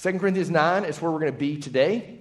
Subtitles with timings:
[0.00, 2.18] 2 Corinthians 9 is where we're going to be today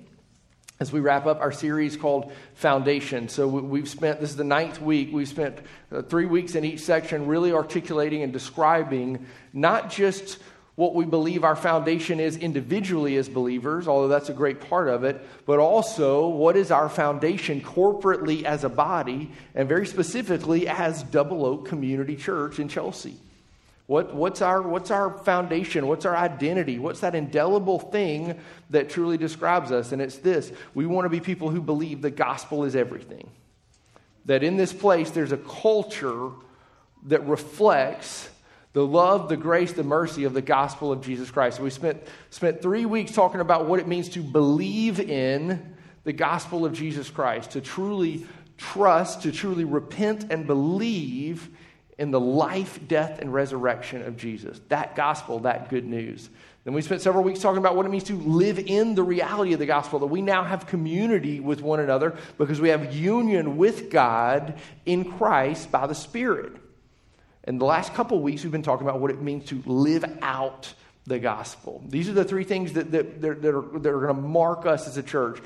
[0.81, 3.29] as we wrap up our series called Foundation.
[3.29, 5.59] So we've spent, this is the ninth week, we've spent
[5.91, 10.39] uh, three weeks in each section really articulating and describing not just
[10.75, 15.03] what we believe our foundation is individually as believers, although that's a great part of
[15.03, 21.03] it, but also what is our foundation corporately as a body, and very specifically as
[21.03, 23.17] Double Oak Community Church in Chelsea.
[23.91, 25.85] What, what's, our, what's our foundation?
[25.85, 26.79] What's our identity?
[26.79, 29.91] What's that indelible thing that truly describes us?
[29.91, 33.29] And it's this we want to be people who believe the gospel is everything.
[34.27, 36.29] That in this place, there's a culture
[37.07, 38.29] that reflects
[38.71, 41.59] the love, the grace, the mercy of the gospel of Jesus Christ.
[41.59, 46.63] we spent, spent three weeks talking about what it means to believe in the gospel
[46.63, 48.25] of Jesus Christ, to truly
[48.57, 51.49] trust, to truly repent and believe
[52.01, 54.59] in the life, death, and resurrection of Jesus.
[54.69, 56.31] That gospel, that good news.
[56.63, 59.53] Then we spent several weeks talking about what it means to live in the reality
[59.53, 63.55] of the gospel, that we now have community with one another because we have union
[63.55, 66.53] with God in Christ by the Spirit.
[67.43, 70.73] And the last couple weeks, we've been talking about what it means to live out
[71.05, 71.83] the gospel.
[71.87, 74.87] These are the three things that, that, that are, that are going to mark us
[74.87, 75.39] as a church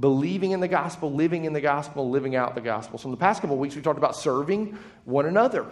[0.00, 2.98] believing in the gospel, living in the gospel, living out the gospel.
[2.98, 5.66] So, in the past couple weeks, we talked about serving one another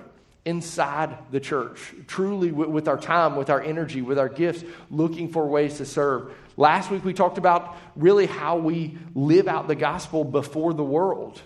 [0.46, 5.46] inside the church, truly with our time, with our energy, with our gifts, looking for
[5.46, 6.32] ways to serve.
[6.56, 11.42] Last week we talked about really how we live out the gospel before the world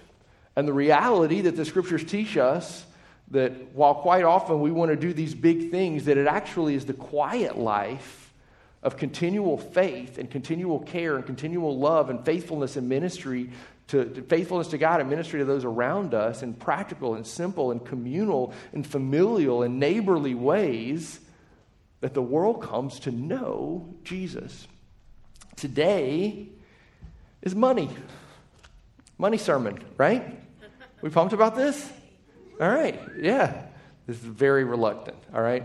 [0.54, 2.84] and the reality that the scriptures teach us
[3.30, 6.84] that while quite often we want to do these big things, that it actually is
[6.84, 8.32] the quiet life
[8.82, 13.50] of continual faith and continual care and continual love and faithfulness in ministry
[13.90, 17.70] to, to, faithfulness to God and ministry to those around us in practical and simple
[17.70, 21.20] and communal and familial and neighborly ways
[22.00, 24.66] that the world comes to know Jesus.
[25.56, 26.48] Today
[27.42, 27.90] is money.
[29.18, 30.38] Money sermon, right?
[31.02, 31.90] We pumped about this?
[32.60, 33.62] All right, yeah.
[34.06, 35.64] This is very reluctant, all right?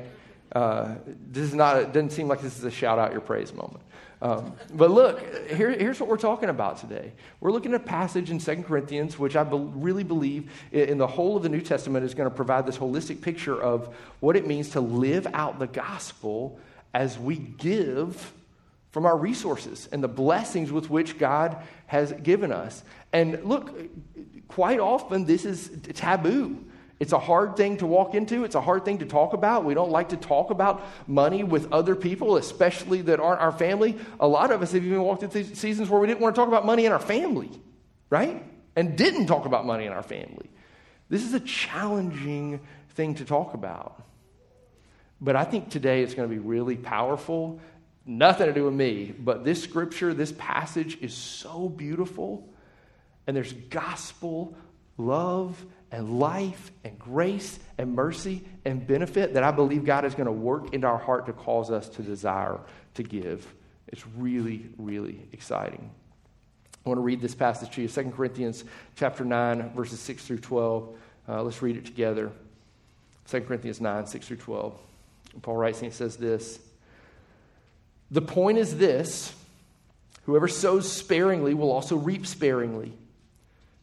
[0.51, 3.53] Uh, this is not, it doesn't seem like this is a shout out your praise
[3.53, 3.83] moment.
[4.21, 7.11] Um, but look, here, here's what we're talking about today.
[7.39, 11.07] We're looking at a passage in 2 Corinthians, which I be- really believe in the
[11.07, 14.47] whole of the New Testament is going to provide this holistic picture of what it
[14.47, 16.59] means to live out the gospel
[16.93, 18.33] as we give
[18.91, 22.81] from our resources and the blessings with which God has given us.
[23.11, 23.77] And look,
[24.47, 26.63] quite often this is taboo.
[26.99, 28.45] It's a hard thing to walk into.
[28.45, 29.65] It's a hard thing to talk about.
[29.65, 33.97] We don't like to talk about money with other people, especially that aren't our family.
[34.19, 36.47] A lot of us have even walked through seasons where we didn't want to talk
[36.47, 37.51] about money in our family,
[38.09, 38.43] right?
[38.77, 40.49] And didn't talk about money in our family.
[41.09, 42.61] This is a challenging
[42.91, 44.01] thing to talk about.
[45.19, 47.59] But I think today it's going to be really powerful.
[48.05, 52.47] Nothing to do with me, but this scripture, this passage is so beautiful.
[53.27, 54.55] And there's gospel,
[54.97, 55.63] love,
[55.95, 60.31] and life and grace and mercy and benefit that I believe God is going to
[60.31, 62.59] work into our heart to cause us to desire
[62.95, 63.47] to give.
[63.87, 65.89] It's really, really exciting.
[66.85, 68.65] I want to read this passage to you 2 Corinthians
[68.97, 70.97] chapter 9, verses 6 through 12.
[71.29, 72.29] Uh, let's read it together.
[73.29, 74.77] 2 Corinthians 9, 6 through 12.
[75.43, 76.59] Paul writes and he says this
[78.11, 79.33] The point is this
[80.25, 82.91] whoever sows sparingly will also reap sparingly.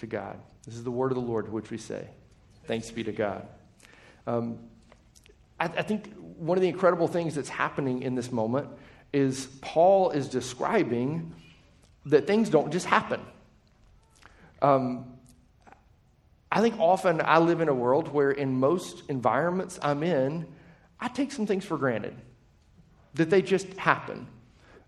[0.00, 0.38] to God.
[0.66, 2.08] This is the word of the Lord to which we say,
[2.66, 3.48] Thanks be to God.
[4.26, 4.58] Um,
[5.58, 8.68] I, I think one of the incredible things that's happening in this moment
[9.12, 11.34] is Paul is describing
[12.06, 13.20] that things don't just happen.
[14.62, 15.14] Um,
[16.52, 20.46] I think often I live in a world where, in most environments I'm in,
[20.98, 22.16] I take some things for granted,
[23.14, 24.26] that they just happen.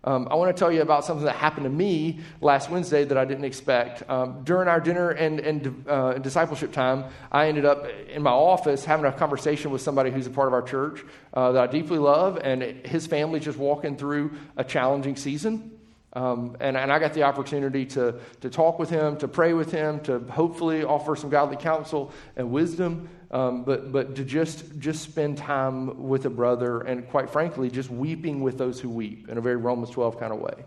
[0.05, 3.17] Um, I want to tell you about something that happened to me last Wednesday that
[3.17, 4.07] I didn't expect.
[4.09, 8.83] Um, during our dinner and, and uh, discipleship time, I ended up in my office
[8.83, 11.03] having a conversation with somebody who's a part of our church
[11.33, 15.72] uh, that I deeply love, and his family just walking through a challenging season.
[16.15, 19.71] Um, and, and I got the opportunity to, to talk with him, to pray with
[19.71, 25.01] him, to hopefully offer some godly counsel and wisdom, um, but, but to just, just
[25.01, 29.39] spend time with a brother and, quite frankly, just weeping with those who weep in
[29.39, 30.63] a very Romans 12 kind of way.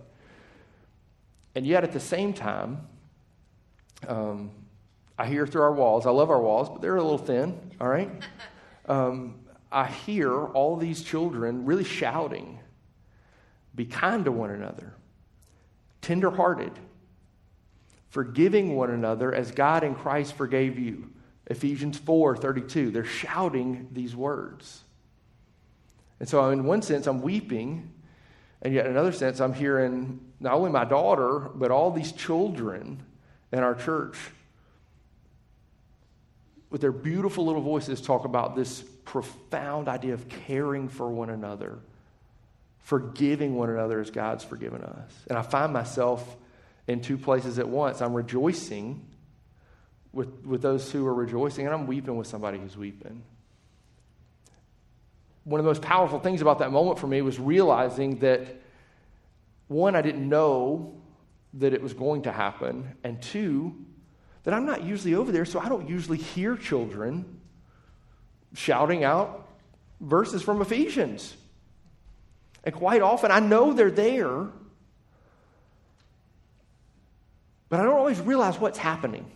[1.55, 2.89] And yet, at the same time,
[4.09, 4.51] um,
[5.17, 7.89] I hear through our walls, I love our walls, but they're a little thin, all
[7.89, 8.11] right?
[8.89, 9.41] Um,
[9.73, 12.61] I hear all these children really shouting,
[13.75, 14.96] Be kind to one another
[16.07, 16.73] tenderhearted,
[18.11, 21.11] forgiving one another as God in Christ forgave you.
[21.49, 22.93] Ephesians 4 32.
[22.93, 24.83] They're shouting these words.
[26.21, 27.93] And so, in one sense, I'm weeping,
[28.63, 33.03] and yet in another sense, I'm hearing not only my daughter, but all these children
[33.53, 34.17] in our church
[36.71, 41.81] with their beautiful little voices talk about this profound idea of caring for one another
[42.87, 45.13] forgiving one another as God's forgiven us.
[45.27, 46.37] And I find myself
[46.87, 48.01] in two places at once.
[48.01, 49.05] I'm rejoicing
[50.13, 53.25] with, with those who are rejoicing, and I'm weeping with somebody who's weeping.
[55.43, 58.55] One of the most powerful things about that moment for me was realizing that,
[59.67, 60.95] one, I didn't know
[61.55, 63.75] that it was going to happen, and two,
[64.45, 67.41] that I'm not usually over there, so I don't usually hear children
[68.55, 69.49] shouting out
[70.01, 71.37] verses from Ephesians.
[72.67, 74.49] And quite often, I know they're there,
[77.69, 79.31] but I don't always realize what's happening.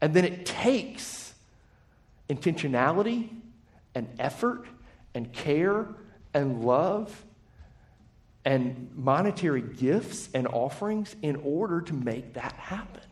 [0.00, 1.34] And then it takes
[2.30, 3.28] intentionality
[3.94, 4.66] and effort
[5.14, 5.86] and care
[6.32, 7.24] and love
[8.46, 13.02] and monetary gifts and offerings in order to make that happen.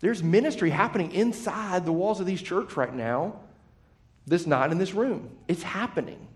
[0.00, 3.36] There's ministry happening inside the walls of these church right now
[4.26, 5.30] that's not in this room.
[5.46, 6.26] It's happening.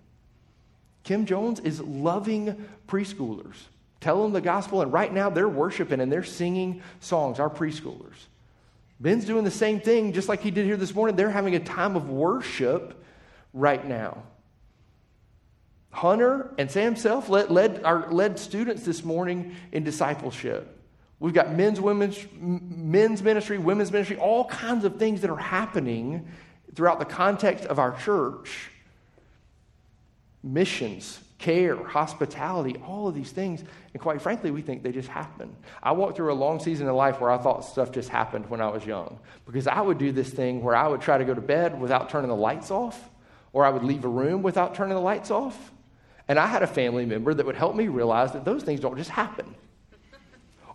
[1.05, 3.55] Kim Jones is loving preschoolers.
[4.01, 8.27] Tell them the gospel, and right now they're worshiping and they're singing songs, our preschoolers.
[8.99, 11.17] Ben's doing the same thing, just like he did here this morning.
[11.17, 13.05] They're having a time of worship
[13.53, 14.23] right now.
[15.91, 20.81] Hunter and Sam Self led, led, our, led students this morning in discipleship.
[21.21, 26.27] We've got men's, women's, men's ministry, women's ministry, all kinds of things that are happening
[26.75, 28.72] throughout the context of our church
[30.43, 33.65] missions, care, hospitality, all of these things.
[33.93, 35.55] And quite frankly, we think they just happen.
[35.83, 38.61] I walked through a long season of life where I thought stuff just happened when
[38.61, 41.35] I was young because I would do this thing where I would try to go
[41.35, 43.11] to bed without turning the lights off,
[43.53, 45.73] or I would leave a room without turning the lights off.
[46.29, 48.97] And I had a family member that would help me realize that those things don't
[48.97, 49.55] just happen.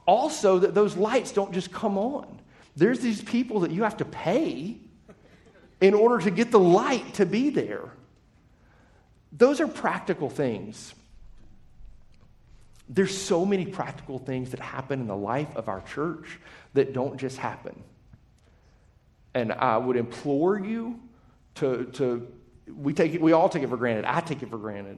[0.05, 2.41] Also, that those lights don't just come on.
[2.75, 4.77] There's these people that you have to pay
[5.81, 7.89] in order to get the light to be there.
[9.31, 10.93] Those are practical things.
[12.89, 16.39] There's so many practical things that happen in the life of our church
[16.73, 17.83] that don't just happen.
[19.33, 20.99] And I would implore you
[21.55, 22.27] to, to
[22.75, 24.05] we, take it, we all take it for granted.
[24.05, 24.97] I take it for granted.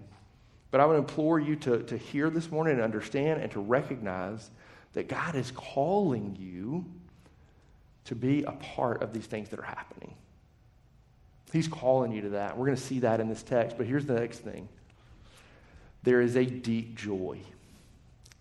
[0.72, 4.50] But I would implore you to, to hear this morning and understand and to recognize
[4.94, 6.86] that God is calling you
[8.06, 10.16] to be a part of these things that are happening.
[11.52, 12.58] He's calling you to that.
[12.58, 13.78] We're going to see that in this text.
[13.78, 14.70] But here's the next thing
[16.04, 17.40] there is a deep joy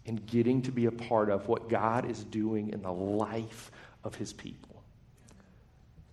[0.05, 3.71] in getting to be a part of what God is doing in the life
[4.05, 4.83] of his people.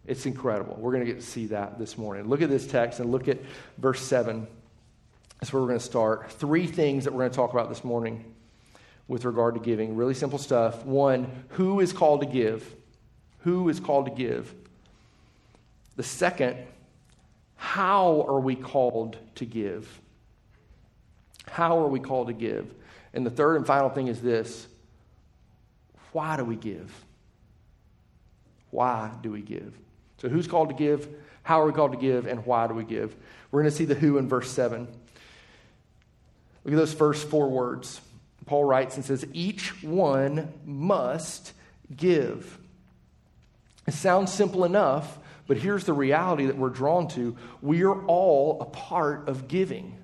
[0.06, 0.76] It's incredible.
[0.78, 2.28] We're going to get to see that this morning.
[2.28, 3.40] Look at this text and look at
[3.78, 4.48] verse 7.
[5.40, 6.32] That's where we're going to start.
[6.32, 8.36] Three things that we're going to talk about this morning
[9.08, 9.96] with regard to giving.
[9.96, 10.86] Really simple stuff.
[10.86, 12.76] One, who is called to give?
[13.40, 14.54] Who is called to give?
[15.96, 16.58] The second,
[17.56, 20.02] how are we called to give?
[21.48, 22.74] How are we called to give?
[23.14, 24.68] And the third and final thing is this
[26.12, 26.94] why do we give?
[28.72, 29.74] Why do we give?
[30.18, 31.08] So, who's called to give?
[31.44, 32.26] How are we called to give?
[32.26, 33.16] And why do we give?
[33.52, 34.88] We're going to see the who in verse 7.
[36.64, 38.02] Look at those first four words.
[38.46, 41.54] Paul writes and says, Each one must
[41.96, 42.58] give.
[43.88, 48.62] It sounds simple enough, but here's the reality that we're drawn to we are all
[48.62, 49.98] a part of giving.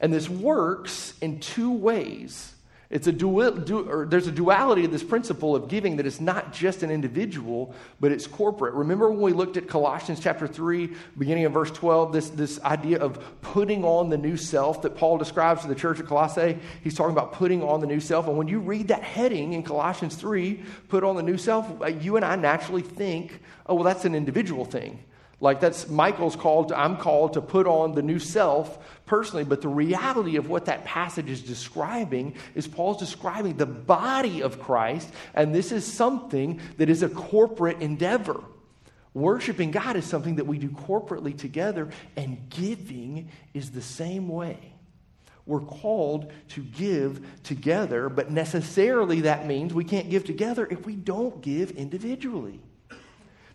[0.00, 2.52] And this works in two ways.
[2.92, 6.82] It's a du, there's a duality of this principle of giving that is not just
[6.82, 8.74] an individual, but it's corporate.
[8.74, 12.98] Remember when we looked at Colossians chapter 3, beginning of verse 12, this, this idea
[12.98, 16.58] of putting on the new self that Paul describes to the church at Colossae?
[16.84, 18.28] He's talking about putting on the new self.
[18.28, 21.86] And when you read that heading in Colossians 3, put on the new self, uh,
[21.86, 25.02] you and I naturally think, oh, well, that's an individual thing.
[25.42, 29.42] Like that's Michael's called, to, I'm called to put on the new self personally.
[29.42, 34.60] But the reality of what that passage is describing is Paul's describing the body of
[34.60, 38.44] Christ, and this is something that is a corporate endeavor.
[39.14, 44.72] Worshiping God is something that we do corporately together, and giving is the same way.
[45.44, 50.94] We're called to give together, but necessarily that means we can't give together if we
[50.94, 52.60] don't give individually.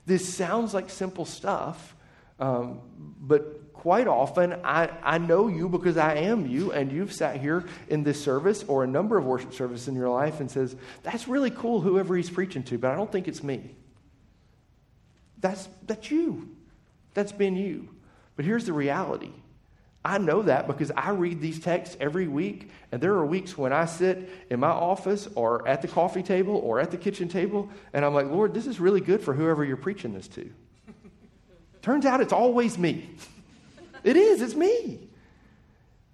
[0.07, 1.93] This sounds like simple stuff,
[2.39, 2.79] um,
[3.19, 7.65] but quite often I, I know you because I am you, and you've sat here
[7.89, 11.27] in this service or a number of worship services in your life and says, That's
[11.27, 13.75] really cool, whoever he's preaching to, but I don't think it's me.
[15.39, 16.55] That's, that's you.
[17.13, 17.89] That's been you.
[18.37, 19.33] But here's the reality
[20.05, 23.73] I know that because I read these texts every week, and there are weeks when
[23.73, 27.69] I sit in my office or at the coffee table or at the kitchen table,
[27.93, 30.49] and I'm like, Lord, this is really good for whoever you're preaching this to.
[31.81, 33.09] Turns out it's always me.
[34.03, 34.99] It is, it's me.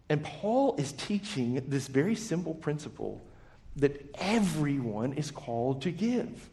[0.09, 3.23] And Paul is teaching this very simple principle
[3.75, 6.49] that everyone is called to give.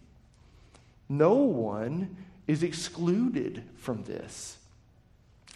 [1.08, 4.58] No one is excluded from this.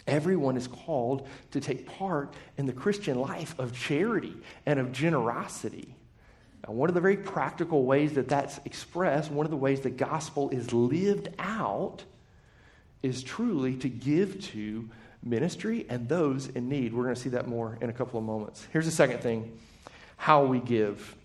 [0.07, 4.35] Everyone is called to take part in the Christian life of charity
[4.65, 5.95] and of generosity.
[6.67, 9.89] Now, one of the very practical ways that that's expressed, one of the ways the
[9.89, 12.03] gospel is lived out,
[13.01, 14.89] is truly to give to
[15.23, 16.93] ministry and those in need.
[16.93, 18.67] We're going to see that more in a couple of moments.
[18.71, 19.57] Here's the second thing
[20.17, 21.15] how we give.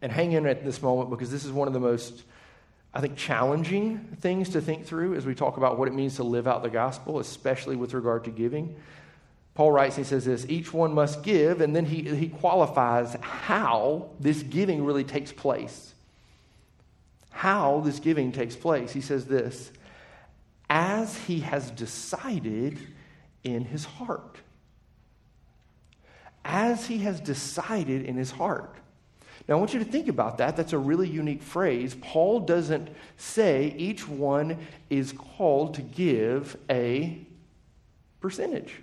[0.00, 2.22] And hang in at this moment because this is one of the most
[2.94, 6.24] I think, challenging things to think through as we talk about what it means to
[6.24, 8.76] live out the gospel, especially with regard to giving.
[9.54, 14.10] Paul writes, he says this each one must give, and then he, he qualifies how
[14.20, 15.94] this giving really takes place.
[17.30, 18.92] How this giving takes place.
[18.92, 19.70] He says this
[20.70, 22.78] as he has decided
[23.42, 24.36] in his heart.
[26.44, 28.74] As he has decided in his heart.
[29.48, 30.56] Now, I want you to think about that.
[30.56, 31.96] That's a really unique phrase.
[32.00, 34.58] Paul doesn't say each one
[34.90, 37.26] is called to give a
[38.20, 38.74] percentage.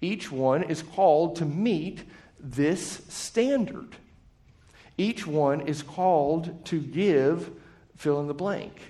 [0.00, 2.04] Each one is called to meet
[2.38, 3.96] this standard.
[4.96, 7.50] Each one is called to give
[7.96, 8.80] fill in the blank.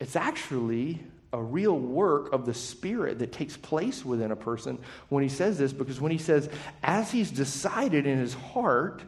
[0.00, 1.02] It's actually
[1.36, 4.78] a real work of the Spirit that takes place within a person
[5.10, 6.48] when he says this, because when he says,
[6.82, 9.02] as he's decided in his heart,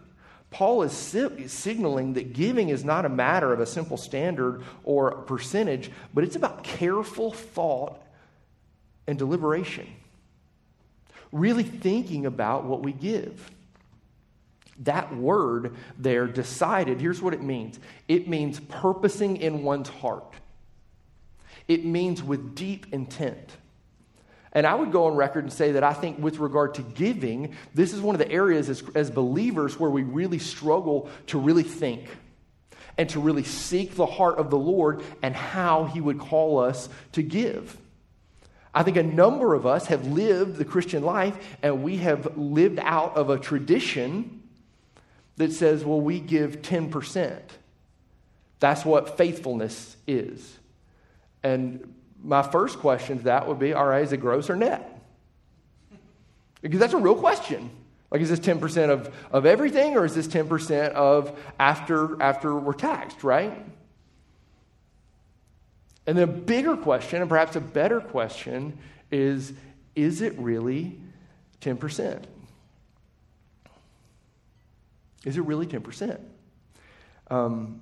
[0.51, 5.91] Paul is signaling that giving is not a matter of a simple standard or percentage,
[6.13, 7.99] but it's about careful thought
[9.07, 9.87] and deliberation.
[11.33, 13.51] Really thinking about what we give.
[14.81, 20.35] That word there, decided, here's what it means it means purposing in one's heart.
[21.69, 23.57] It means with deep intent.
[24.53, 27.55] And I would go on record and say that I think, with regard to giving,
[27.75, 31.63] this is one of the areas as, as believers where we really struggle to really
[31.63, 32.09] think
[32.97, 36.89] and to really seek the heart of the Lord and how He would call us
[37.13, 37.77] to give.
[38.75, 42.79] I think a number of us have lived the Christian life and we have lived
[42.81, 44.43] out of a tradition
[45.37, 47.39] that says, well, we give 10%.
[48.61, 50.59] That's what faithfulness is.
[51.49, 55.03] And my first question to that would be all right, is it gross or net?
[56.61, 57.71] Because that's a real question.
[58.11, 62.75] Like, is this 10% of, of everything or is this 10% of after, after we're
[62.75, 63.65] taxed, right?
[66.07, 68.79] And then a bigger question, and perhaps a better question,
[69.11, 69.55] is
[69.95, 70.99] is it really
[71.61, 72.23] 10%?
[75.25, 76.21] Is it really 10%?
[77.31, 77.81] Um,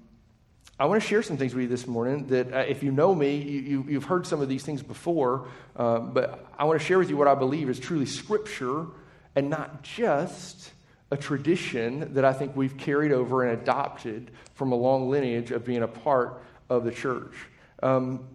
[0.78, 3.14] I want to share some things with you this morning that uh, if you know
[3.14, 6.87] me, you, have you, heard some of these things before, uh, but I want to
[6.87, 8.87] share with you what I believe is truly scripture
[9.35, 10.71] and not just
[11.11, 15.64] a tradition that I think we've carried over and adopted from a long lineage of
[15.64, 17.35] being a part of the church.
[17.83, 18.28] Um,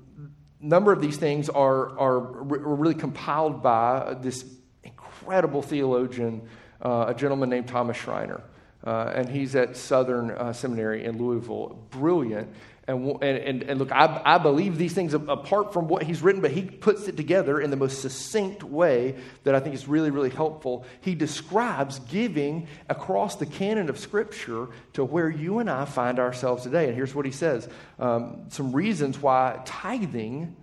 [0.60, 4.46] number of these things are, are really compiled by this
[4.84, 6.48] incredible theologian,
[6.82, 8.42] uh, a gentleman named Thomas Schreiner.
[8.86, 11.80] Uh, and he's at Southern uh, Seminary in Louisville.
[11.92, 12.50] Brilliant.
[12.88, 16.52] And, and, and look, I, I believe these things apart from what he's written, but
[16.52, 20.32] he puts it together in the most succinct way that I think is really, really
[20.32, 20.86] helpful.
[21.02, 26.64] He describes giving across the canon of Scripture to where you and I find ourselves
[26.64, 26.88] today.
[26.88, 27.70] And here's what he says
[28.00, 30.56] um, some reasons why tithing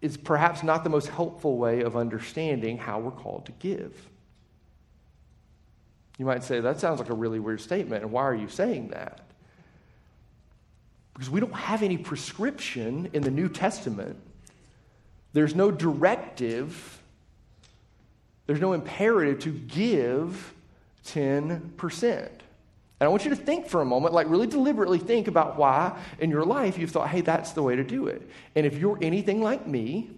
[0.00, 4.08] is perhaps not the most helpful way of understanding how we're called to give.
[6.18, 8.88] You might say, that sounds like a really weird statement, and why are you saying
[8.88, 9.20] that?
[11.12, 14.16] Because we don't have any prescription in the New Testament.
[15.32, 17.02] There's no directive,
[18.46, 20.54] there's no imperative to give
[21.06, 22.28] 10%.
[23.00, 25.98] And I want you to think for a moment, like really deliberately think about why
[26.20, 28.28] in your life you've thought, hey, that's the way to do it.
[28.54, 30.10] And if you're anything like me,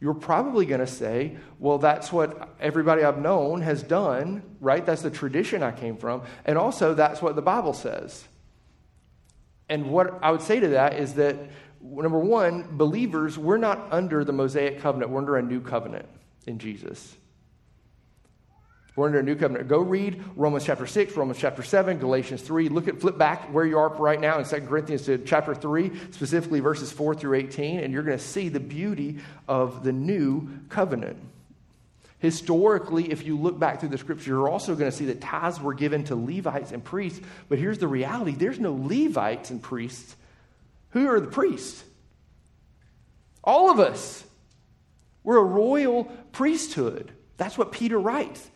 [0.00, 4.84] you're probably going to say, well, that's what everybody I've known has done, right?
[4.84, 6.22] That's the tradition I came from.
[6.46, 8.24] And also, that's what the Bible says.
[9.68, 11.36] And what I would say to that is that,
[11.82, 16.06] number one, believers, we're not under the Mosaic covenant, we're under a new covenant
[16.46, 17.14] in Jesus.
[19.00, 19.66] We're under a new covenant.
[19.66, 22.68] Go read Romans chapter 6, Romans chapter 7, Galatians 3.
[22.68, 25.90] Look at, flip back where you are right now in 2 Corinthians to chapter 3,
[26.10, 30.50] specifically verses 4 through 18, and you're going to see the beauty of the new
[30.68, 31.16] covenant.
[32.18, 35.58] Historically, if you look back through the scripture, you're also going to see that tithes
[35.62, 37.22] were given to Levites and priests.
[37.48, 40.14] But here's the reality there's no Levites and priests.
[40.90, 41.82] Who are the priests?
[43.42, 44.22] All of us.
[45.24, 47.10] We're a royal priesthood.
[47.38, 48.46] That's what Peter writes.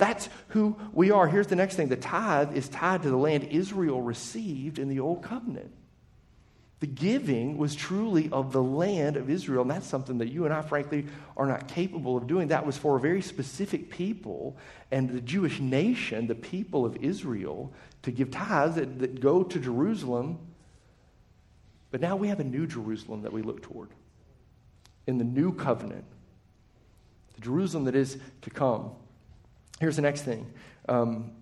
[0.00, 1.28] That's who we are.
[1.28, 4.98] Here's the next thing the tithe is tied to the land Israel received in the
[4.98, 5.70] Old Covenant.
[6.80, 10.54] The giving was truly of the land of Israel, and that's something that you and
[10.54, 11.04] I, frankly,
[11.36, 12.48] are not capable of doing.
[12.48, 14.56] That was for a very specific people,
[14.90, 19.60] and the Jewish nation, the people of Israel, to give tithes that, that go to
[19.60, 20.38] Jerusalem.
[21.90, 23.90] But now we have a new Jerusalem that we look toward
[25.06, 26.06] in the new covenant,
[27.34, 28.92] the Jerusalem that is to come.
[29.80, 30.46] Here's the next thing
[30.88, 31.32] um,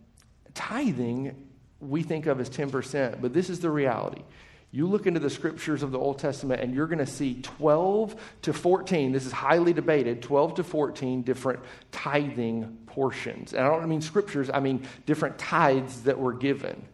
[0.55, 1.49] tithing,
[1.81, 4.23] we think of as 10%, but this is the reality.
[4.71, 8.21] You look into the scriptures of the Old Testament and you're going to see 12
[8.43, 13.55] to 14, this is highly debated, 12 to 14 different tithing portions.
[13.55, 16.85] And I don't mean scriptures, I mean different tithes that were given.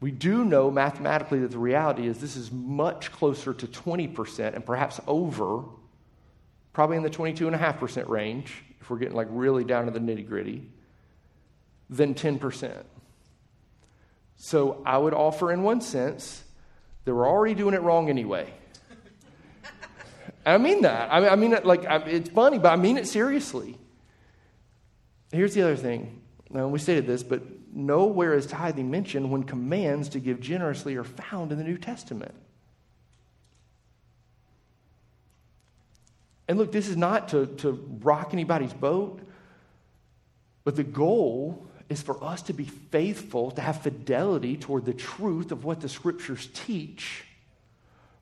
[0.00, 4.64] We do know mathematically that the reality is this is much closer to 20% and
[4.64, 5.64] perhaps over,
[6.72, 10.68] probably in the 22.5% range if we're getting like really down to the nitty gritty,
[11.88, 12.82] than 10%.
[14.36, 16.42] So I would offer, in one sense,
[17.04, 18.52] that we're already doing it wrong anyway.
[20.44, 21.12] I mean that.
[21.12, 23.78] I mean, I mean it like it's funny, but I mean it seriously.
[25.30, 26.20] Here's the other thing.
[26.50, 27.42] Now, we stated this, but
[27.72, 32.34] nowhere is tithing mentioned when commands to give generously are found in the New Testament.
[36.48, 39.20] And look, this is not to, to rock anybody's boat,
[40.64, 45.52] but the goal is for us to be faithful, to have fidelity toward the truth
[45.52, 47.24] of what the scriptures teach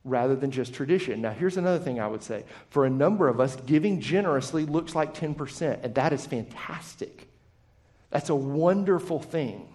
[0.05, 1.21] rather than just tradition.
[1.21, 2.45] Now, here's another thing I would say.
[2.71, 7.29] For a number of us, giving generously looks like 10%, and that is fantastic.
[8.11, 9.69] That's a wonderful thing.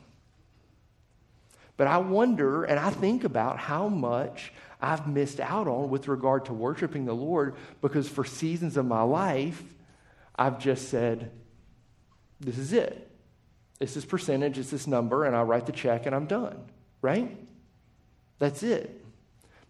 [1.78, 4.54] But I wonder and I think about how much
[4.86, 9.02] I've missed out on with regard to worshiping the Lord because for seasons of my
[9.02, 9.64] life,
[10.36, 11.32] I've just said,
[12.40, 13.12] this is it.
[13.80, 16.60] It's this percentage, it's this number, and I write the check and I'm done,
[17.02, 17.36] right?
[18.38, 19.04] That's it.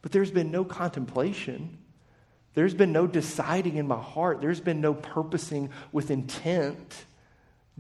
[0.02, 1.78] But there's been no contemplation.
[2.54, 4.42] There's been no deciding in my heart.
[4.42, 7.06] There's been no purposing with intent,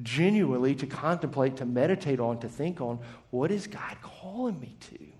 [0.01, 5.14] genuinely to contemplate, to meditate on, to think on what is God calling me to?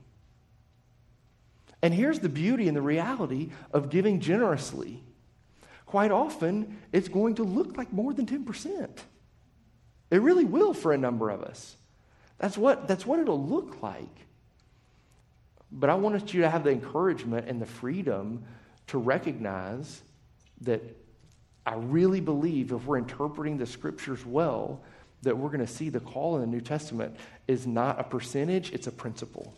[1.81, 5.03] And here's the beauty and the reality of giving generously.
[5.85, 8.89] Quite often, it's going to look like more than 10%.
[10.11, 11.77] It really will for a number of us.
[12.37, 14.25] That's what, that's what it'll look like.
[15.71, 18.43] But I want you to have the encouragement and the freedom
[18.87, 20.01] to recognize
[20.61, 20.81] that
[21.65, 24.81] I really believe if we're interpreting the scriptures well,
[25.23, 27.15] that we're going to see the call in the New Testament
[27.47, 29.53] is not a percentage, it's a principle.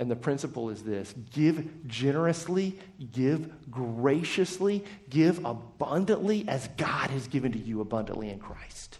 [0.00, 2.78] And the principle is this give generously,
[3.12, 8.98] give graciously, give abundantly as God has given to you abundantly in Christ.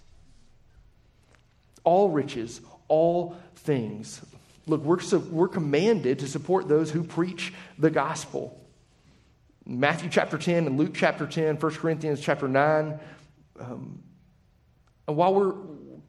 [1.84, 4.20] All riches, all things.
[4.66, 8.62] Look, we're, we're commanded to support those who preach the gospel.
[9.64, 13.00] Matthew chapter 10 and Luke chapter 10, 1 Corinthians chapter 9.
[13.58, 14.02] Um,
[15.08, 15.54] and while we're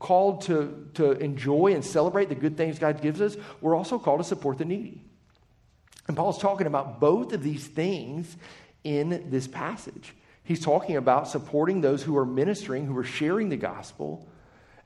[0.01, 4.19] called to, to enjoy and celebrate the good things God gives us, we're also called
[4.19, 5.01] to support the needy.
[6.07, 8.35] And Paul's talking about both of these things
[8.83, 10.13] in this passage.
[10.43, 14.27] He's talking about supporting those who are ministering, who are sharing the gospel,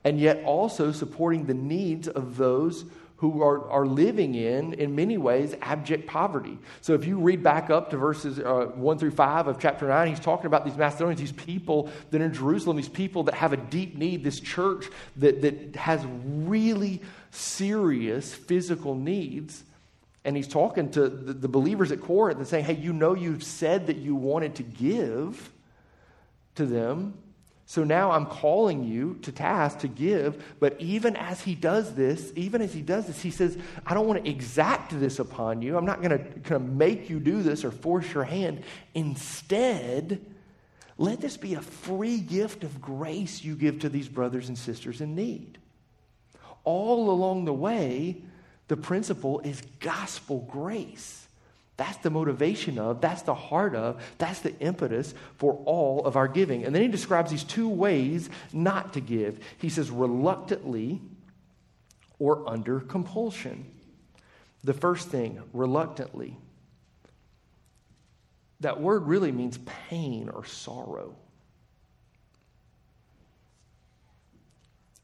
[0.04, 2.86] and yet also supporting the needs of those
[3.18, 6.58] who are, are living in, in many ways, abject poverty.
[6.82, 10.08] So if you read back up to verses uh, 1 through 5 of chapter 9,
[10.08, 13.54] he's talking about these Macedonians, these people that are in Jerusalem, these people that have
[13.54, 17.02] a deep need, this church that, that has really
[17.32, 19.64] serious physical needs.
[20.26, 23.44] And he's talking to the, the believers at Corinth and saying, hey, you know, you've
[23.44, 25.54] said that you wanted to give
[26.56, 27.14] to them.
[27.68, 30.44] So now I'm calling you to task to give.
[30.60, 34.08] But even as he does this, even as he does this, he says, I don't
[34.08, 35.76] want to exact this upon you.
[35.76, 38.64] I'm not going to make you do this or force your hand.
[38.94, 40.24] Instead,
[40.98, 45.02] let this be a free gift of grace you give to these brothers and sisters
[45.02, 45.58] in need.
[46.64, 48.22] All along the way,
[48.68, 51.25] the principle is gospel grace.
[51.78, 56.28] That's the motivation of, that's the heart of, that's the impetus for all of our
[56.28, 56.64] giving.
[56.64, 59.40] And then he describes these two ways not to give.
[59.58, 61.02] He says, reluctantly
[62.18, 63.66] or under compulsion.
[64.64, 66.38] The first thing, reluctantly.
[68.62, 69.60] That word really means
[69.90, 71.14] pain or sorrow.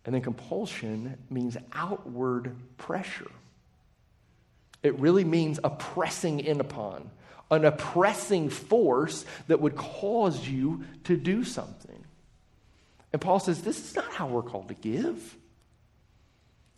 [0.06, 3.30] And then compulsion means outward pressure.
[4.84, 7.10] It really means a pressing in upon,
[7.50, 12.04] an oppressing force that would cause you to do something.
[13.14, 15.38] And Paul says, This is not how we're called to give.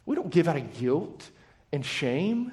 [0.05, 1.29] We don't give out of guilt
[1.71, 2.51] and shame.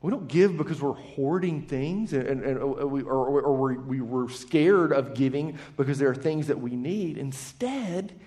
[0.00, 4.00] We don't give because we're hoarding things and, and, and we, or, or we, we
[4.00, 7.18] were scared of giving because there are things that we need.
[7.18, 8.18] Instead,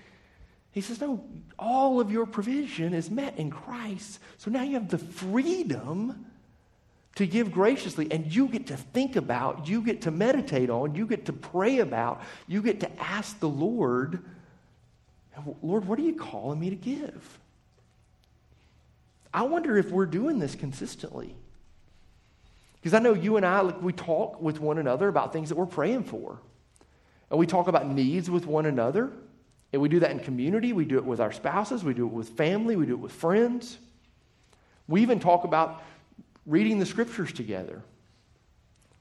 [0.72, 1.24] he says, No,
[1.60, 4.20] all of your provision is met in Christ.
[4.38, 6.26] So now you have the freedom
[7.16, 11.06] to give graciously, and you get to think about, you get to meditate on, you
[11.06, 14.24] get to pray about, you get to ask the Lord,
[15.62, 17.40] Lord, what are you calling me to give?
[19.34, 21.36] I wonder if we're doing this consistently.
[22.76, 25.66] Because I know you and I, we talk with one another about things that we're
[25.66, 26.40] praying for.
[27.30, 29.12] And we talk about needs with one another.
[29.74, 32.12] And we do that in community, we do it with our spouses, we do it
[32.12, 33.78] with family, we do it with friends.
[34.88, 35.82] We even talk about
[36.46, 37.82] reading the scriptures together.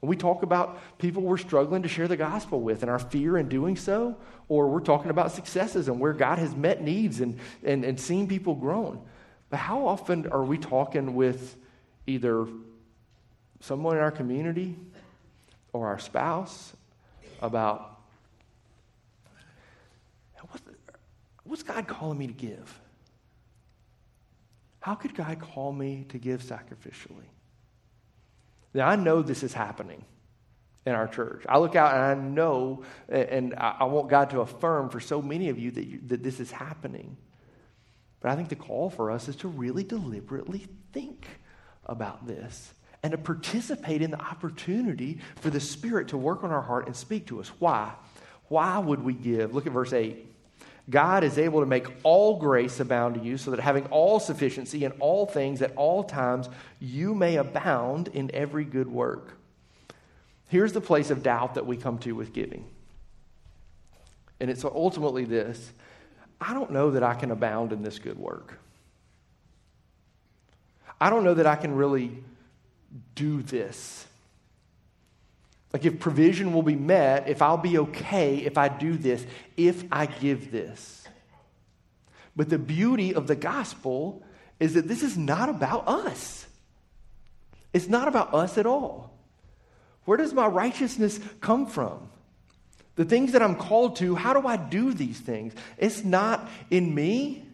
[0.02, 3.48] We talk about people we're struggling to share the gospel with and our fear in
[3.48, 4.16] doing so,
[4.48, 8.26] or we're talking about successes and where God has met needs and, and, and seen
[8.26, 9.02] people grown.
[9.50, 11.56] But how often are we talking with
[12.06, 12.46] either
[13.60, 14.76] someone in our community
[15.72, 16.72] or our spouse
[17.42, 17.99] about
[21.50, 22.80] What's God calling me to give?
[24.78, 27.26] How could God call me to give sacrificially?
[28.72, 30.04] Now, I know this is happening
[30.86, 31.42] in our church.
[31.48, 35.48] I look out and I know, and I want God to affirm for so many
[35.48, 37.16] of you that, you, that this is happening.
[38.20, 41.26] But I think the call for us is to really deliberately think
[41.84, 46.62] about this and to participate in the opportunity for the Spirit to work on our
[46.62, 47.48] heart and speak to us.
[47.58, 47.90] Why?
[48.46, 49.52] Why would we give?
[49.52, 50.28] Look at verse 8.
[50.90, 54.84] God is able to make all grace abound to you, so that having all sufficiency
[54.84, 56.48] in all things at all times,
[56.80, 59.38] you may abound in every good work.
[60.48, 62.64] Here's the place of doubt that we come to with giving.
[64.40, 65.72] And it's ultimately this
[66.40, 68.58] I don't know that I can abound in this good work.
[71.00, 72.24] I don't know that I can really
[73.14, 74.06] do this.
[75.72, 79.24] Like, if provision will be met, if I'll be okay if I do this,
[79.56, 81.06] if I give this.
[82.34, 84.24] But the beauty of the gospel
[84.58, 86.46] is that this is not about us.
[87.72, 89.16] It's not about us at all.
[90.04, 92.10] Where does my righteousness come from?
[92.96, 95.54] The things that I'm called to, how do I do these things?
[95.78, 97.46] It's not in me.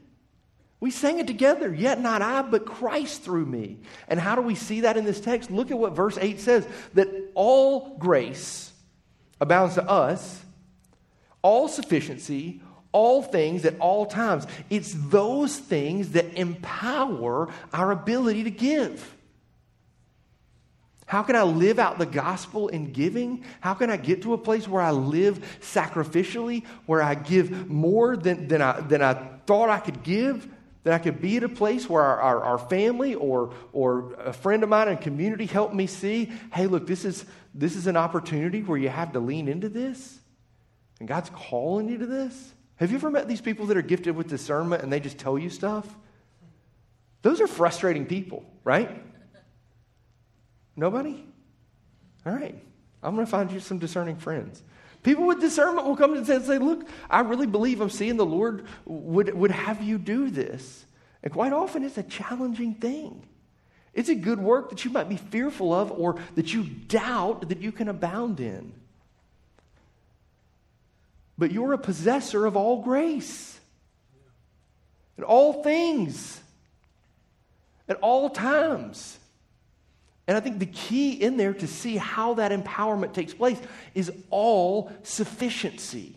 [0.79, 3.79] We sang it together, yet not I, but Christ through me.
[4.09, 5.51] And how do we see that in this text?
[5.51, 8.73] Look at what verse 8 says that all grace
[9.41, 10.45] abounds to us,
[11.41, 12.61] all sufficiency,
[12.93, 14.47] all things at all times.
[14.69, 19.15] It's those things that empower our ability to give.
[21.07, 23.45] How can I live out the gospel in giving?
[23.61, 28.17] How can I get to a place where I live sacrificially, where I give more
[28.17, 29.15] than, than, I, than I
[29.47, 30.49] thought I could give?
[30.87, 34.33] That I could be at a place where our, our, our, family or, or a
[34.33, 37.97] friend of mine in community helped me see hey, look, this is, this is an
[37.97, 40.21] opportunity where you have to lean into this.
[41.01, 42.55] And God's calling you to this.
[42.77, 45.37] Have you ever met these people that are gifted with discernment and they just tell
[45.37, 45.93] you stuff?
[47.23, 49.03] Those are frustrating people, right?
[50.77, 51.27] Nobody?
[52.25, 52.63] All right.
[53.03, 54.63] I'm going to find you some discerning friends.
[55.07, 58.67] People with discernment will come and say, Look, I really believe I'm seeing the Lord
[58.87, 60.85] would, would have you do this.
[61.23, 63.25] And quite often it's a challenging thing.
[63.95, 67.61] It's a good work that you might be fearful of or that you doubt that
[67.63, 68.73] you can abound in.
[71.39, 73.61] But you're a possessor of all grace
[75.17, 76.41] and all things
[77.89, 79.21] at all times.
[80.27, 83.61] And I think the key in there to see how that empowerment takes place
[83.95, 86.17] is all sufficiency.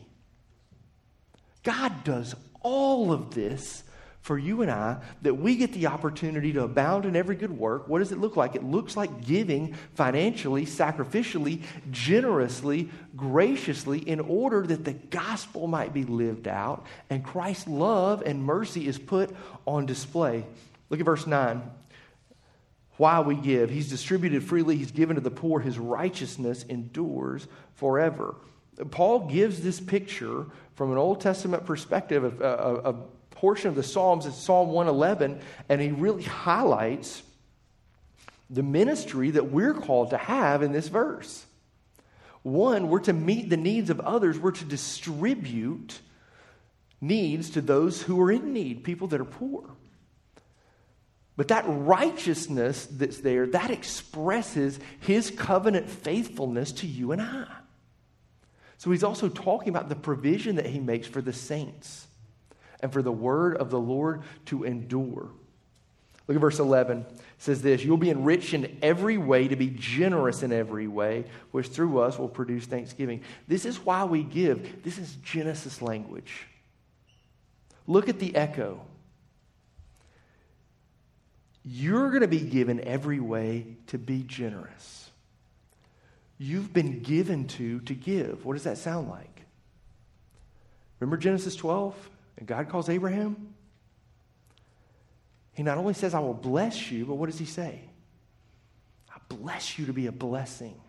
[1.63, 3.83] God does all of this
[4.21, 7.87] for you and I that we get the opportunity to abound in every good work.
[7.87, 8.55] What does it look like?
[8.55, 16.03] It looks like giving financially, sacrificially, generously, graciously in order that the gospel might be
[16.03, 20.45] lived out and Christ's love and mercy is put on display.
[20.89, 21.61] Look at verse 9
[22.99, 23.69] why we give.
[23.69, 28.35] He's distributed freely, he's given to the poor, his righteousness endures forever.
[28.91, 32.95] Paul gives this picture from an Old Testament perspective of a,
[33.31, 37.23] portion of the Psalms, it's Psalm 111, and he really highlights
[38.49, 41.45] the ministry that we're called to have in this verse.
[42.43, 46.01] One, we're to meet the needs of others, we're to distribute
[46.99, 49.69] needs to those who are in need, people that are poor.
[51.39, 57.47] But that righteousness that's there, that expresses his covenant faithfulness to you and I.
[58.77, 62.07] So he's also talking about the provision that he makes for the saints
[62.81, 65.29] and for the word of the Lord to endure.
[66.27, 67.05] Look at verse 11.
[67.09, 71.23] It says this You'll be enriched in every way to be generous in every way,
[71.51, 73.21] which through us will produce thanksgiving.
[73.47, 74.83] This is why we give.
[74.83, 76.47] This is Genesis language.
[77.87, 78.81] Look at the echo
[81.71, 85.11] you're going to be given every way to be generous.
[86.39, 88.43] You've been given to to give.
[88.43, 89.43] What does that sound like?
[90.99, 91.95] Remember Genesis 12?
[92.37, 93.53] And God calls Abraham?
[95.53, 97.81] He not only says, I will bless you, but what does he say?
[99.13, 100.79] I bless you to be a blessing.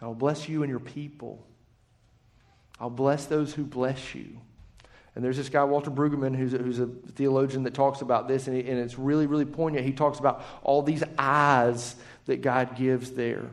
[0.00, 1.44] I will bless you and your people.
[2.78, 4.40] I'll bless those who bless you.
[5.14, 8.46] And there's this guy, Walter Brueggemann, who's a, who's a theologian that talks about this,
[8.46, 9.84] and, he, and it's really, really poignant.
[9.84, 11.96] He talks about all these eyes
[12.26, 13.50] that God gives there.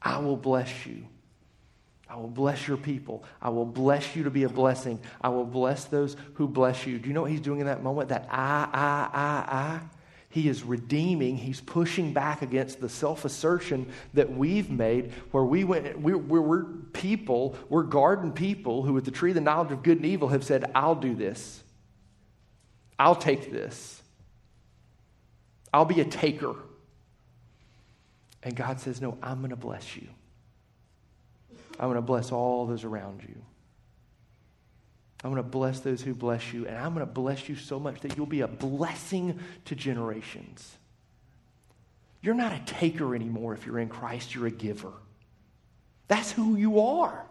[0.00, 1.06] I will bless you.
[2.08, 3.24] I will bless your people.
[3.40, 4.98] I will bless you to be a blessing.
[5.20, 6.98] I will bless those who bless you.
[6.98, 8.08] Do you know what he's doing in that moment?
[8.08, 9.80] That I, I, I, I.
[10.30, 15.64] He is redeeming, he's pushing back against the self assertion that we've made, where we
[15.64, 19.72] went, we're, we're, we're, people, we're garden people who, with the tree of the knowledge
[19.72, 21.64] of good and evil, have said, I'll do this.
[22.96, 24.00] I'll take this.
[25.74, 26.54] I'll be a taker.
[28.44, 30.06] And God says, No, I'm going to bless you.
[31.78, 33.34] I'm going to bless all those around you.
[35.22, 37.78] I'm going to bless those who bless you, and I'm going to bless you so
[37.78, 40.76] much that you'll be a blessing to generations.
[42.22, 44.92] You're not a taker anymore if you're in Christ, you're a giver.
[46.08, 47.26] That's who you are.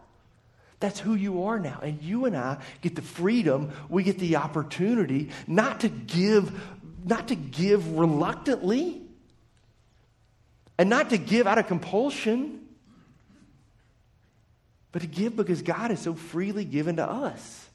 [0.80, 1.80] That's who you are now.
[1.82, 6.62] And you and I get the freedom, we get the opportunity not to give,
[7.04, 9.02] not to give reluctantly,
[10.78, 12.68] and not to give out of compulsion,
[14.92, 17.69] but to give because God is so freely given to us.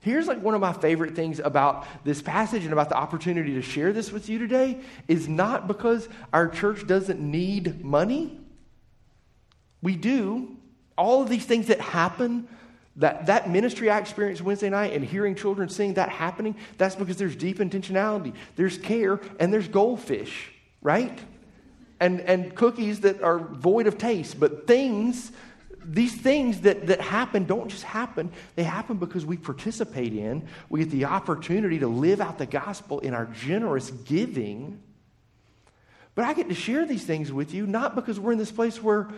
[0.00, 3.62] Here's like one of my favorite things about this passage and about the opportunity to
[3.62, 8.40] share this with you today is not because our church doesn't need money.
[9.82, 10.56] We do.
[10.96, 12.48] All of these things that happen,
[12.96, 17.16] that, that ministry I experienced Wednesday night and hearing children sing that happening, that's because
[17.16, 18.34] there's deep intentionality.
[18.56, 21.18] There's care and there's goldfish, right?
[22.00, 25.30] And, and cookies that are void of taste, but things
[25.92, 30.80] these things that, that happen don't just happen, they happen because we participate in, we
[30.80, 34.80] get the opportunity to live out the gospel in our generous giving.
[36.14, 38.80] But I get to share these things with you not because we're in this place
[38.80, 39.08] where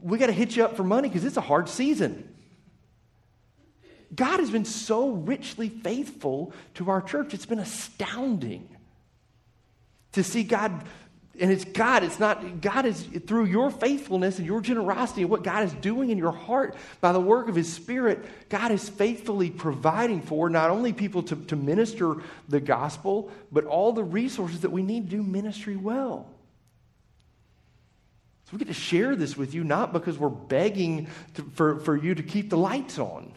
[0.00, 2.28] we got to hit you up for money because it's a hard season.
[4.14, 7.32] God has been so richly faithful to our church.
[7.32, 8.76] It's been astounding
[10.12, 10.84] to see God
[11.40, 15.42] and it's God, it's not, God is through your faithfulness and your generosity and what
[15.42, 19.50] God is doing in your heart by the work of His Spirit, God is faithfully
[19.50, 22.16] providing for not only people to, to minister
[22.48, 26.28] the gospel, but all the resources that we need to do ministry well.
[28.44, 31.96] So we get to share this with you not because we're begging to, for, for
[31.96, 33.32] you to keep the lights on.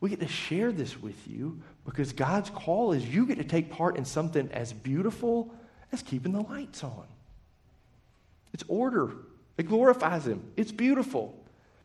[0.00, 3.70] We get to share this with you because God's call is you get to take
[3.70, 5.52] part in something as beautiful
[5.90, 7.04] That's keeping the lights on.
[8.52, 9.12] It's order.
[9.56, 10.42] It glorifies Him.
[10.56, 11.38] It's beautiful,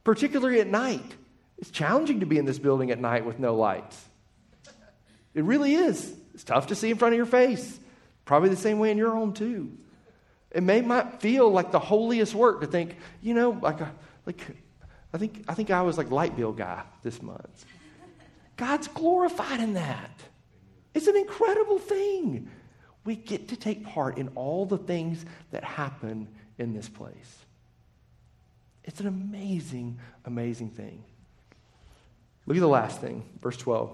[0.03, 1.15] particularly at night.
[1.57, 4.03] It's challenging to be in this building at night with no lights.
[5.33, 6.13] It really is.
[6.33, 7.79] It's tough to see in front of your face.
[8.25, 9.71] Probably the same way in your home, too.
[10.51, 13.91] It may not feel like the holiest work to think, you know, like, a,
[14.25, 14.41] like
[15.13, 17.65] I think, I think I was like light bill guy this month.
[18.55, 20.11] God's glorified in that.
[20.93, 22.49] It's an incredible thing.
[23.05, 27.45] We get to take part in all the things that happen in this place.
[28.83, 31.03] It's an amazing, amazing thing.
[32.45, 33.91] Look at the last thing, verse 12.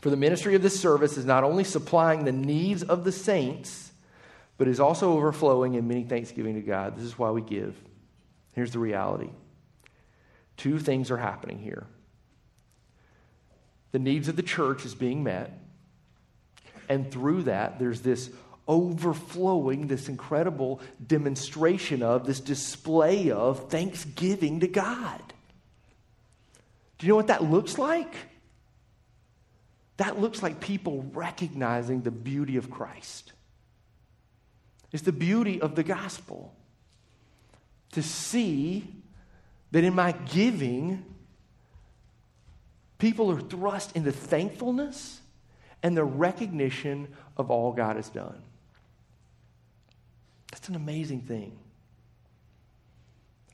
[0.00, 3.92] For the ministry of this service is not only supplying the needs of the saints,
[4.56, 6.96] but is also overflowing in many thanksgiving to God.
[6.96, 7.76] This is why we give.
[8.52, 9.30] Here's the reality
[10.56, 11.86] two things are happening here.
[13.92, 15.56] The needs of the church is being met,
[16.88, 18.30] and through that, there's this
[18.66, 25.22] overflowing, this incredible demonstration of, this display of thanksgiving to God.
[26.98, 28.12] Do you know what that looks like?
[29.96, 33.32] That looks like people recognizing the beauty of Christ.
[34.92, 36.54] It's the beauty of the gospel.
[37.92, 38.86] To see
[39.70, 41.04] that in my giving,
[42.98, 45.17] people are thrust into thankfulness
[45.82, 48.42] and the recognition of all God has done.
[50.52, 51.58] That's an amazing thing.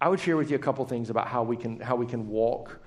[0.00, 2.28] I would share with you a couple things about how we can, how we can
[2.28, 2.80] walk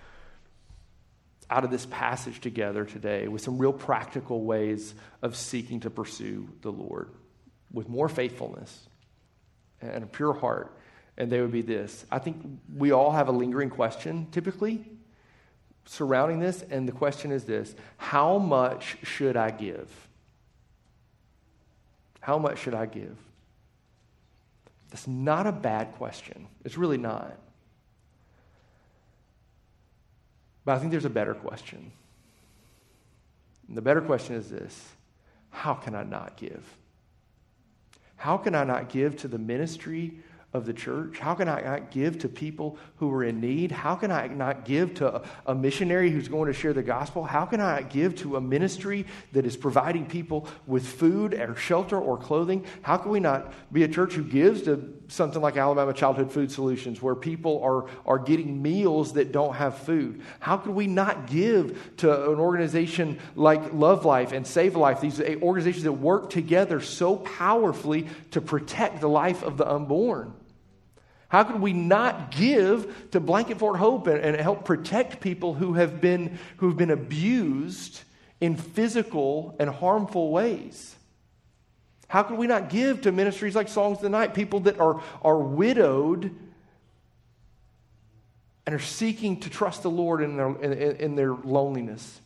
[1.50, 6.48] out of this passage together today with some real practical ways of seeking to pursue
[6.62, 7.10] the Lord
[7.72, 8.88] with more faithfulness
[9.82, 10.76] and a pure heart.
[11.18, 12.38] And they would be this I think
[12.76, 14.86] we all have a lingering question typically
[15.88, 19.90] surrounding this, and the question is this How much should I give?
[22.20, 23.18] How much should I give?
[24.90, 26.48] That's not a bad question.
[26.64, 27.38] It's really not.
[30.66, 31.92] But I think there's a better question.
[33.68, 34.90] And the better question is this
[35.50, 36.64] How can I not give?
[38.18, 40.20] How can I not give to the ministry
[40.54, 41.20] of the church?
[41.20, 43.72] How can I not give to people who are in need?
[43.72, 47.24] How can I not give to a missionary who's going to share the gospel?
[47.24, 51.56] How can I not give to a ministry that is providing people with food or
[51.56, 52.66] shelter or clothing?
[52.82, 56.52] How can we not be a church who gives to something like Alabama Childhood Food
[56.52, 60.22] Solutions, where people are, are getting meals that don't have food?
[60.40, 65.20] How could we not give to an organization like Love Life and Save Life, these
[65.20, 70.34] eh, organizations that work together so powerfully to protect the life of the unborn?
[71.30, 75.74] How could we not give to Blanket Fort Hope and, and help protect people who
[75.74, 78.02] have been, who have been abused
[78.40, 80.97] in physical and harmful ways?
[82.08, 85.02] How could we not give to ministries like Songs of the Night, people that are,
[85.22, 86.34] are widowed
[88.66, 92.22] and are seeking to trust the Lord in their, in, in their loneliness?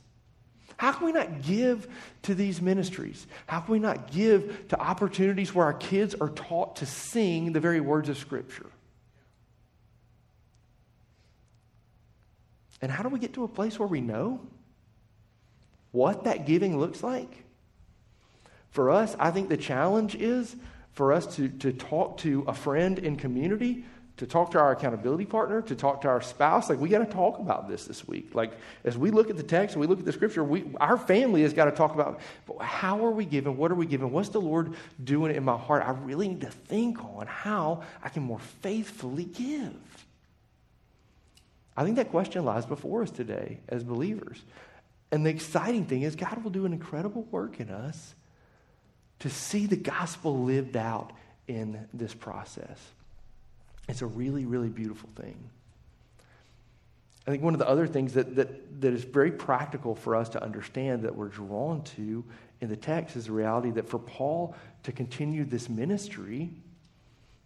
[0.78, 1.88] How can we not give
[2.24, 3.28] to these ministries?
[3.46, 7.60] How can we not give to opportunities where our kids are taught to sing the
[7.60, 8.66] very words of Scripture?
[12.82, 14.40] And how do we get to a place where we know
[15.92, 17.44] what that giving looks like?
[18.72, 20.56] For us, I think the challenge is
[20.94, 23.86] for us to, to talk to a friend in community,
[24.18, 26.70] to talk to our accountability partner, to talk to our spouse.
[26.70, 28.34] Like, we got to talk about this this week.
[28.34, 28.54] Like,
[28.84, 31.54] as we look at the text, we look at the scripture, we, our family has
[31.54, 32.22] got to talk about
[32.62, 33.58] how are we giving?
[33.58, 34.12] What are we giving?
[34.12, 35.84] What's the Lord doing in my heart?
[35.86, 39.76] I really need to think on how I can more faithfully give.
[41.76, 44.42] I think that question lies before us today as believers.
[45.12, 48.14] And the exciting thing is, God will do an incredible work in us
[49.22, 51.14] to see the gospel lived out
[51.48, 52.80] in this process.
[53.88, 55.38] It's a really, really beautiful thing.
[57.28, 60.30] I think one of the other things that, that, that is very practical for us
[60.30, 62.24] to understand that we're drawn to
[62.62, 66.50] in the text is the reality that for Paul to continue this ministry,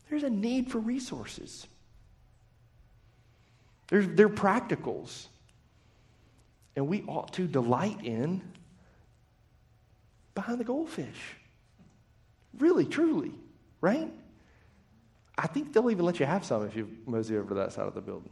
[0.09, 1.67] there's a need for resources.
[3.87, 5.27] There's, they're practicals.
[6.77, 8.41] And we ought to delight in
[10.35, 11.35] behind the goldfish.
[12.59, 13.31] Really, truly,
[13.81, 14.11] right?
[15.37, 17.87] I think they'll even let you have some if you mosey over to that side
[17.87, 18.31] of the building.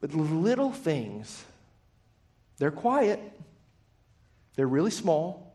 [0.00, 1.44] But little things,
[2.58, 3.20] they're quiet,
[4.56, 5.54] they're really small.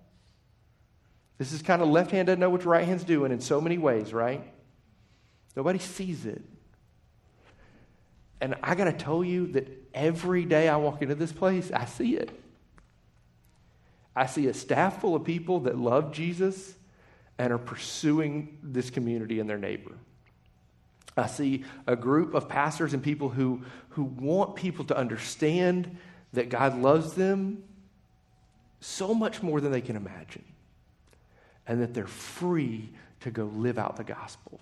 [1.37, 3.59] This is kind of left hand doesn't know what your right hand's doing in so
[3.59, 4.43] many ways, right?
[5.55, 6.41] Nobody sees it.
[8.39, 11.85] And I got to tell you that every day I walk into this place, I
[11.85, 12.29] see it.
[14.15, 16.75] I see a staff full of people that love Jesus
[17.37, 19.91] and are pursuing this community and their neighbor.
[21.15, 25.97] I see a group of pastors and people who, who want people to understand
[26.33, 27.63] that God loves them
[28.79, 30.43] so much more than they can imagine,
[31.67, 32.89] and that they're free
[33.21, 34.59] to go live out the gospel.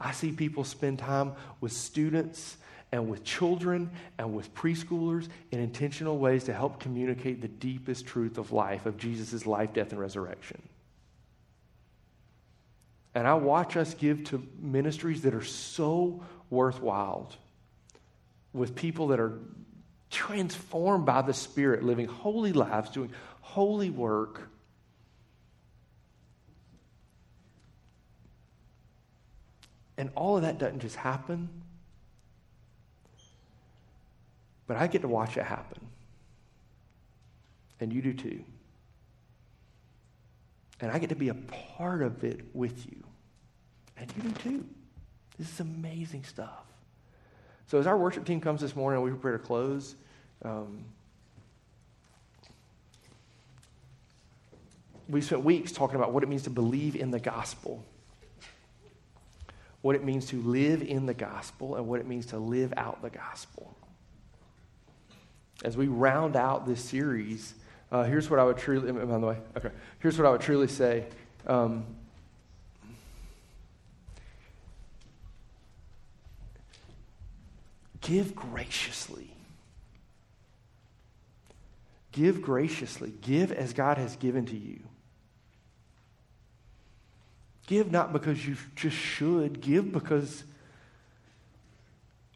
[0.00, 2.56] I see people spend time with students
[2.90, 8.38] and with children and with preschoolers in intentional ways to help communicate the deepest truth
[8.38, 10.60] of life, of Jesus' life, death, and resurrection.
[13.14, 17.32] And I watch us give to ministries that are so worthwhile
[18.52, 19.38] with people that are
[20.10, 24.48] transformed by the Spirit, living holy lives, doing holy work.
[29.96, 31.48] And all of that doesn't just happen,
[34.66, 35.86] but I get to watch it happen.
[37.80, 38.44] And you do too.
[40.80, 43.02] And I get to be a part of it with you.
[43.96, 44.66] And you do too.
[45.38, 46.64] This is amazing stuff.
[47.66, 49.94] So as our worship team comes this morning, we prepare to close.
[50.42, 50.84] Um,
[55.08, 57.84] we spent weeks talking about what it means to believe in the gospel,
[59.82, 63.02] what it means to live in the gospel, and what it means to live out
[63.02, 63.76] the gospel.
[65.62, 67.54] As we round out this series,
[67.92, 70.68] uh, here's what I would truly, by the way, okay, here's what I would truly
[70.68, 71.06] say.
[71.46, 71.84] Um,
[78.00, 79.30] give graciously.
[82.12, 83.12] Give graciously.
[83.22, 84.80] Give as God has given to you.
[87.66, 90.42] Give not because you just should, give because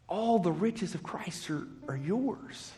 [0.09, 2.71] all the riches of Christ are, are yours.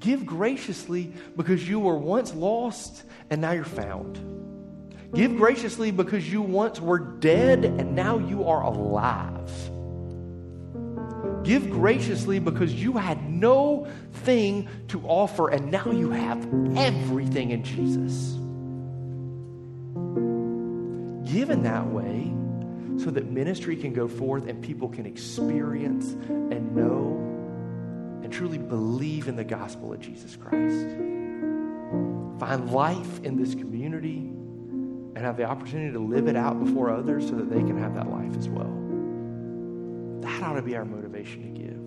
[0.00, 4.18] Give graciously because you were once lost and now you're found.
[5.14, 9.50] Give graciously because you once were dead and now you are alive.
[11.42, 16.46] Give graciously because you had no thing to offer and now you have
[16.76, 18.34] everything in Jesus.
[21.32, 22.32] Give in that way
[23.02, 27.27] so that ministry can go forth and people can experience and know
[28.28, 30.86] and truly believe in the gospel of Jesus Christ.
[32.38, 37.26] Find life in this community and have the opportunity to live it out before others
[37.26, 38.70] so that they can have that life as well.
[40.20, 41.78] That ought to be our motivation to give.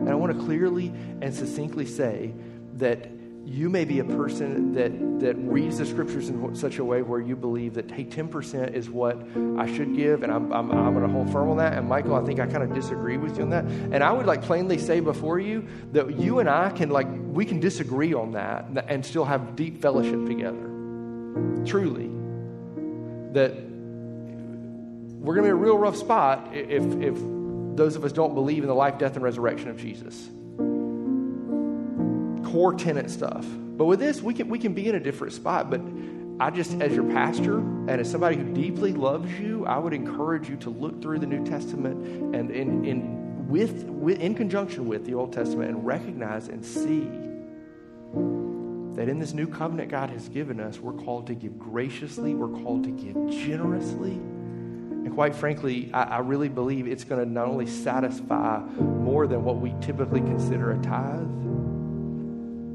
[0.00, 2.34] And I want to clearly and succinctly say
[2.78, 3.08] that
[3.44, 7.20] you may be a person that, that reads the scriptures in such a way where
[7.20, 9.16] you believe that, hey, 10% is what
[9.58, 11.72] I should give, and I'm, I'm, I'm going to hold firm on that.
[11.72, 13.64] And Michael, I think I kind of disagree with you on that.
[13.64, 17.44] And I would like plainly say before you that you and I can, like, we
[17.44, 21.64] can disagree on that and still have deep fellowship together.
[21.64, 22.10] Truly.
[23.32, 23.54] That
[25.20, 27.16] we're going to be a real rough spot if, if
[27.76, 30.28] those of us don't believe in the life, death, and resurrection of Jesus
[32.50, 33.46] core tenant stuff.
[33.76, 35.70] But with this, we can, we can be in a different spot.
[35.70, 35.80] But
[36.40, 40.48] I just, as your pastor and as somebody who deeply loves you, I would encourage
[40.48, 45.04] you to look through the New Testament and in, in, with, with, in conjunction with
[45.04, 47.08] the Old Testament and recognize and see
[48.96, 52.62] that in this new covenant God has given us, we're called to give graciously, we're
[52.62, 54.12] called to give generously.
[54.12, 59.44] And quite frankly, I, I really believe it's going to not only satisfy more than
[59.44, 61.28] what we typically consider a tithe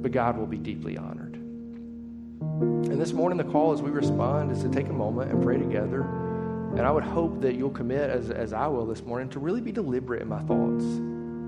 [0.04, 1.34] but God will be deeply honored.
[1.34, 5.58] And this morning, the call as we respond is to take a moment and pray
[5.58, 6.02] together.
[6.02, 9.62] And I would hope that you'll commit, as, as I will this morning, to really
[9.62, 10.84] be deliberate in my thoughts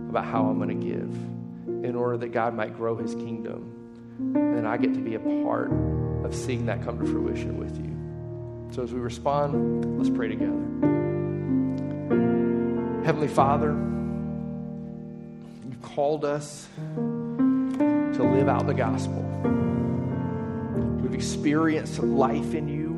[0.09, 1.13] about how I'm going to give
[1.85, 3.71] in order that God might grow his kingdom.
[4.17, 5.69] And I get to be a part
[6.23, 8.73] of seeing that come to fruition with you.
[8.73, 10.53] So as we respond, let's pray together.
[13.03, 13.71] Heavenly Father,
[15.69, 16.67] you've called us
[18.15, 19.21] to live out the gospel.
[21.01, 22.91] We've experienced life in you,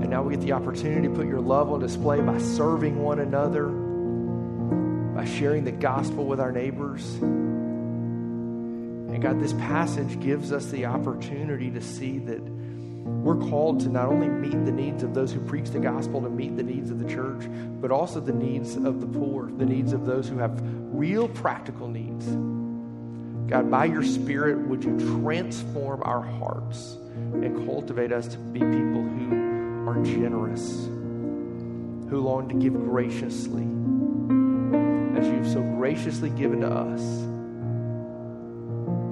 [0.00, 3.18] and now we get the opportunity to put your love on display by serving one
[3.18, 7.04] another, by sharing the gospel with our neighbors.
[7.14, 14.06] And God, this passage gives us the opportunity to see that we're called to not
[14.06, 17.00] only meet the needs of those who preach the gospel, to meet the needs of
[17.00, 17.44] the church,
[17.80, 20.62] but also the needs of the poor, the needs of those who have
[20.94, 22.28] real practical needs.
[23.46, 29.02] God, by your Spirit, would you transform our hearts and cultivate us to be people
[29.02, 30.86] who are generous,
[32.08, 33.64] who long to give graciously,
[35.18, 37.02] as you've so graciously given to us.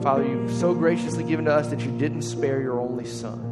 [0.03, 3.51] Father, you've so graciously given to us that you didn't spare your only Son.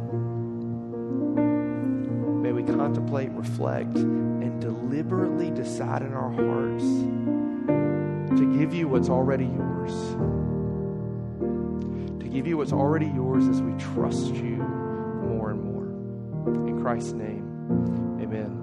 [2.41, 6.83] May we contemplate, reflect, and deliberately decide in our hearts
[8.39, 9.93] to give you what's already yours.
[12.31, 15.83] Give you what's already yours as we trust you more and more.
[16.67, 18.60] In Christ's name, amen.